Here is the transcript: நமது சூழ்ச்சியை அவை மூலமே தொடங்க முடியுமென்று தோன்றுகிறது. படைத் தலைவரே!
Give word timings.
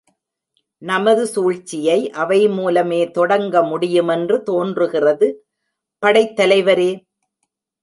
நமது 0.81 1.27
சூழ்ச்சியை 1.27 1.97
அவை 2.13 2.47
மூலமே 2.49 3.11
தொடங்க 3.11 3.61
முடியுமென்று 3.61 4.41
தோன்றுகிறது. 4.41 5.29
படைத் 6.03 6.35
தலைவரே! 6.35 6.91